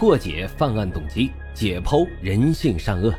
[0.00, 3.14] 破解犯案动机，解剖人性善恶。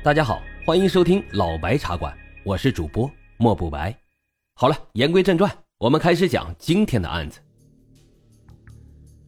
[0.00, 3.92] 大家好，欢迎收听老白茶馆，我是主播莫不白。
[4.54, 7.40] 好了，言归正传，我们开始讲今天的案子。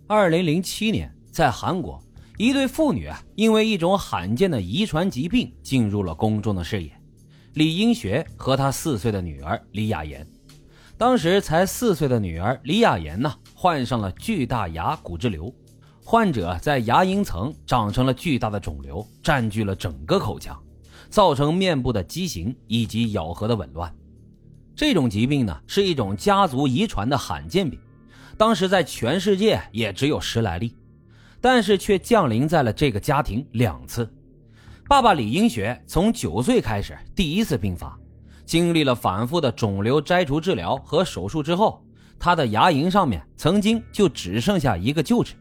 [0.06, 2.00] 二零零七年，在韩国，
[2.38, 6.92] 一对父女啊，因为一种罕见的遗传疾病进入了公众的视野。
[7.54, 10.24] 李英学和他四岁的女儿李雅妍，
[10.96, 15.52] 当时才四岁的女儿李雅妍呢，患上了巨大牙骨质瘤，
[16.12, 20.62] 患者在牙龈层长成了巨大的肿瘤，占据了整个口腔，
[21.08, 23.90] 造成面部的畸形以及咬合的紊乱。
[24.76, 27.80] 这种疾病呢，是一种家族遗传的罕见病。
[28.36, 30.76] 当时在全世界也只有十来例，
[31.40, 34.06] 但是却降临在了这个家庭两次。
[34.86, 37.98] 爸爸李英学从九岁开始第一次病发，
[38.44, 41.82] 经历了反复的肿瘤摘除治疗和手术之后，
[42.18, 45.36] 他的牙龈上面曾经就只剩下一个臼齿。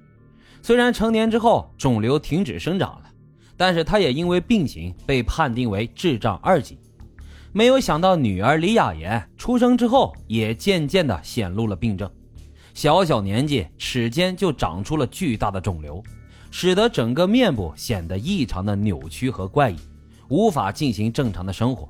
[0.62, 3.10] 虽然成年之后肿瘤停止生长了，
[3.58, 6.78] 但是他也因为病情被判定为智障二级。
[7.52, 12.10] 没有想到女儿李雅妍出生之后也渐渐的显露了病症。
[12.74, 16.02] 小小年纪，齿间就长出了巨大的肿瘤，
[16.52, 19.76] 使得整个面部显得异常的扭曲和怪异，
[20.30, 21.90] 无法进行正常的生活。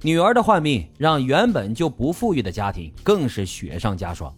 [0.00, 4.34] 女儿的患病让原本就不富裕的家庭更是雪上加霜。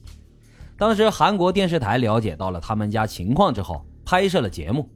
[0.82, 4.90] 当时韩国电视台了解到了他们家情况之后，拍摄了节目。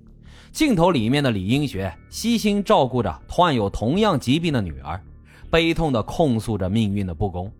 [0.50, 5.00] 镜头里面的李英学悉心照顾着患有同样疾病的女儿，
[5.48, 7.52] 悲痛地控诉着命运的不公，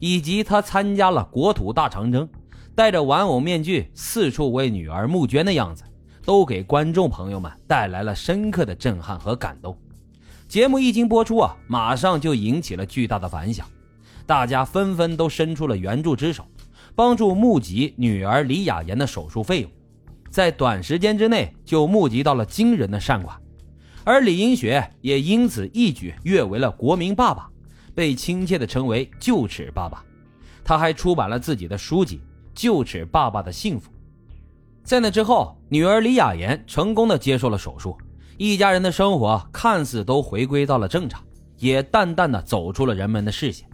[0.00, 2.28] 以及他参加了国土大长征。
[2.74, 5.84] 戴着玩偶面具四处为女儿募捐的样子，
[6.24, 9.78] 都给观众朋友们带来了深刻的震撼和感动。
[10.48, 13.64] 节目一经播出啊，马上就引起了巨大的反响，
[14.26, 16.44] 大家纷纷都伸出了援助之手，
[16.98, 19.70] 帮助募集女儿李雅妍的手术费用。
[20.30, 23.40] 在短时间之内就募集到了惊人的善款，
[24.02, 27.48] 而李英学也因此一举跃为了国民爸爸，
[27.94, 30.04] 被亲切地称为“臼齿爸爸”。
[30.64, 32.20] 他还出版了自己的书籍。
[32.52, 33.88] 就齿爸爸的幸福，
[34.82, 37.96] 在那之后，女儿李雅妍成功的接受了手术，
[38.36, 41.22] 一家人的生活看似都回归到了正常，
[41.58, 43.70] 也淡淡的走出了人们的视线。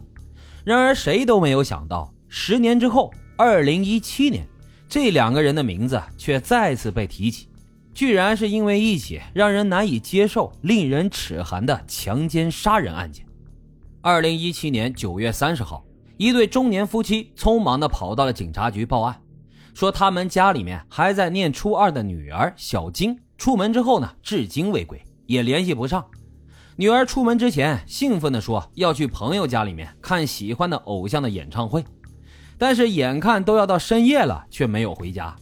[0.64, 4.44] 然而，谁都没有想到，十年之后，二零一七年，
[4.88, 7.46] 这两个人的名字却再次被提起，
[7.94, 13.24] 居然是因为一起让人难以接受、令人齿寒的强奸杀人案件。
[14.02, 15.84] 二零一七年九月三十号。
[16.16, 19.20] 一对中年夫妻匆忙地跑到了警察局报案，
[19.72, 26.04] 说他们家里面还在念初二的女儿小金出门之后呢，至今未归，也联系不上。
[26.74, 31.84] 女儿出门之前兴奋地说要去朋友家里面看喜欢的偶像的演唱会，
[32.58, 35.34] 但是眼看都要到深夜了，却没有回家。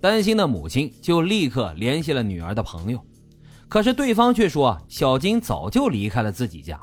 [0.00, 3.04] 担心的母亲就立刻联系了女儿的朋友，
[3.68, 6.80] 可是对方却说小金早就离开了自己家。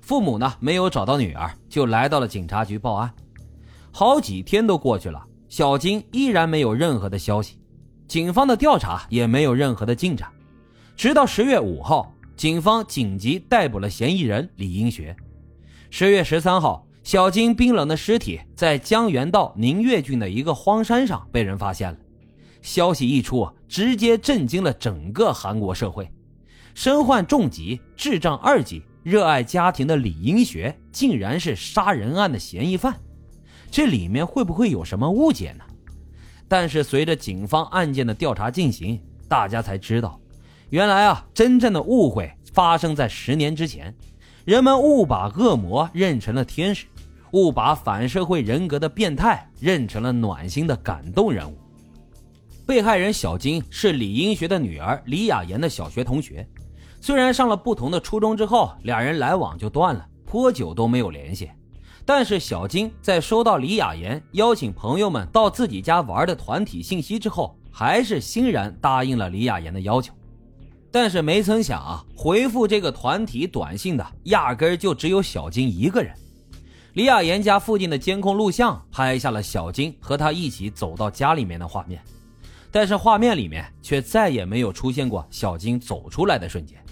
[0.00, 3.12] 父母呢没有找到女儿，就来到了警察局报案。
[3.92, 7.58] 好几天都过去了，小金依然没有任何的消息，
[8.06, 10.30] 警方的调查也没有任何的进展。
[10.96, 15.14] 直到十月五号，警方紧急逮捕了嫌疑人李英学。
[15.90, 21.98] 十月十三号，小金冰冷的尸体在江原道宁岳郡的一个荒山上被人发现了。
[22.60, 26.06] 消息一出，直接震惊了整个韩国社会。
[26.74, 28.82] 身患重疾，智障二级。
[29.02, 32.94] 热爱家庭的李英学竟然是杀人案的嫌疑犯，
[33.70, 35.64] 这里面会不会有什么误解呢？
[36.46, 40.20] 但是随着警方案件的调查进行，大家才知道，
[40.68, 43.94] 原来啊，真正的误会发生在十年之前，
[44.44, 46.84] 人们误把恶魔认成了天使，
[47.32, 51.56] 误把反社会人格的变态认成了暖心的感动人物。
[52.66, 56.46] 被害人小金是李英学的女儿李雅妍的小学同学。
[57.00, 61.50] 虽然上了不同的初中之后，两人来往就断了，颇久都没有联系。
[62.04, 70.12] 但是小金在收到李雅妍邀请朋友们到自己家玩的团体信息之后，还是欣然答应了李雅妍的要求。
[70.90, 76.14] 但是没曾想啊，回复这个团体短信的压根儿就只有小金一个人。
[76.94, 82.02] 李雅妍家附近的监控录像拍下了小金和他一起走到家里面的画面，
[82.70, 86.82] 但是画面里面却再也没有出现过小金走出来的瞬间。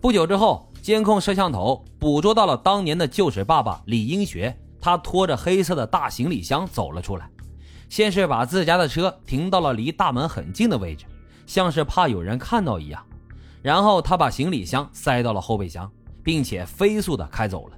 [0.00, 7.28] 不久之后，监控摄像头捕捉到了当年的旧水爸爸李英学，他拖着黑色的大行李箱走了出来。
[7.88, 11.04] 先是把自家的车停到了离大门很近的位置，
[11.46, 13.04] 像是怕有人看到一样。
[13.62, 15.90] 然后他把行李箱塞到了后备箱，
[16.22, 17.76] 并且飞速的开走了。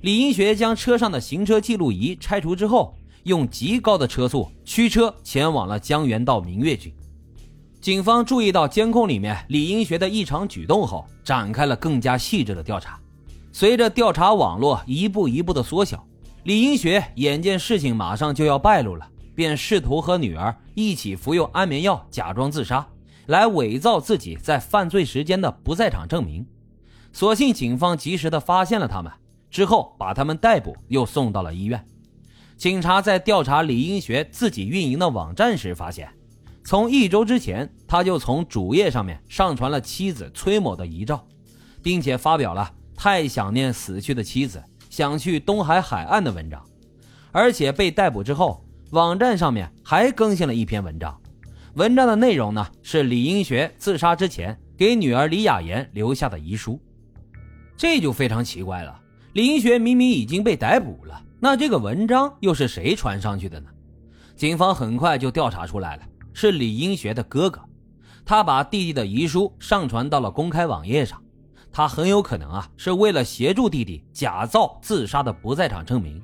[0.00, 6.92] 李英学将车上的行车记录仪拆除之后，用极高的车速驱车前往了江原道明月郡。
[7.80, 12.98] 警方注意到监控里面李英学的异常举动后，展开了更加细致的调查。
[13.50, 16.06] 随着调查网络一步一步的缩小，
[16.44, 22.86] 李英学眼见事情马上就要败露了，便试图和女儿一起服用安眠药，假装自杀，
[23.26, 26.46] 来伪造自己在犯罪时间的不在场证明。
[27.12, 29.10] 所幸警方及时的发现了他们，
[29.50, 31.84] 之后把他们逮捕，又送到了医院。
[32.56, 36.08] 警察在调查李英学自己运营的网站时发现，
[36.64, 41.24] 从一周之前他就从主页上面上传了妻子崔某的遗照，
[41.82, 46.62] 并且发表了太想念死去的妻子，想去东海海岸的文章。
[47.30, 51.16] 而且被逮捕之后，网站上面还更新了一篇文章，
[51.74, 56.80] 文章的内容呢是李英学自杀之前给女儿李雅妍留下的遗书。
[57.76, 59.00] 这就非常奇怪了。
[59.38, 63.70] 李英学明明已经被逮捕了，那这个文章又是谁传上去的呢？
[64.34, 66.02] 警方很快就调查出来了，
[66.32, 67.60] 是李英学的哥哥，
[68.24, 71.22] 他把弟弟的遗书上传到了公开网页上。
[71.70, 76.20] 他很有可能啊，是为了协助弟弟假造自杀的不在场证明。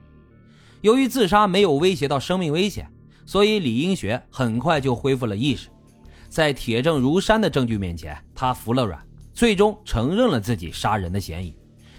[0.80, 2.92] 由于自杀没有威胁到生命危险，
[3.24, 5.68] 所以李英学很快就恢复了意识。
[6.28, 9.00] 在铁证如山的证据面前，他服了软。
[9.32, 11.56] 最终承认了自己杀人的嫌疑，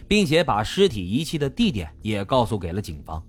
[0.07, 3.23] 并且把尸体遗弃的地点也告诉给了警方。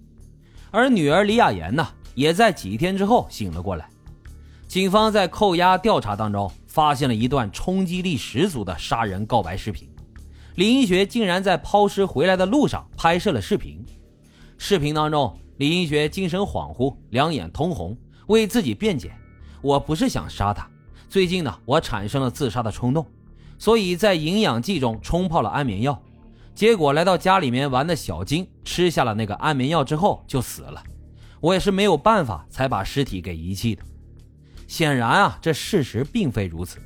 [0.70, 3.88] 而女儿李雅妍呢，也在几天之后醒了过来。
[4.68, 9.88] 警方在扣押调查当中，发现了一段冲击力十足的杀人告白视频。
[10.56, 13.84] 李英学竟然在抛尸回来的路上拍摄了视频。
[14.58, 17.96] 视频当中，李英学精神恍惚，两眼通红，
[18.26, 19.12] 为自己辩解
[19.62, 20.68] ：“我不是想杀他，
[21.08, 23.06] 最近呢，我产生了自杀的冲动。”
[23.58, 26.02] 所以在营养剂中冲泡了安眠药，
[26.56, 30.82] 结果来到家里面玩的小金吃下了那个安眠药之后就死了。
[31.38, 33.82] 我也是没有办法才把尸体给遗弃的。
[34.66, 36.78] 显然啊，这事实并非如此。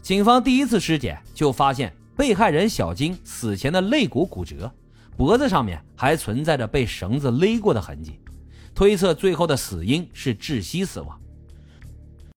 [0.00, 4.72] 警方第一次尸检就发现被害人小金死前的肋骨骨折，
[5.18, 8.18] 脖子上面还存在着被绳子勒过的痕迹，
[8.74, 11.20] 推测最后的死因是窒息死亡。